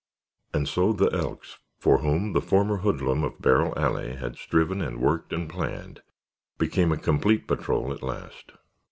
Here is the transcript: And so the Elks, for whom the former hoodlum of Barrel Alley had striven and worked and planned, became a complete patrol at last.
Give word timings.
And 0.51 0.67
so 0.67 0.93
the 0.93 1.11
Elks, 1.15 1.59
for 1.77 1.99
whom 1.99 2.33
the 2.33 2.41
former 2.41 2.77
hoodlum 2.77 3.23
of 3.23 3.39
Barrel 3.39 3.77
Alley 3.77 4.15
had 4.15 4.35
striven 4.35 4.81
and 4.81 4.99
worked 4.99 5.31
and 5.31 5.47
planned, 5.47 6.01
became 6.57 6.91
a 6.91 6.97
complete 6.97 7.47
patrol 7.47 7.93
at 7.93 8.01
last. 8.01 8.53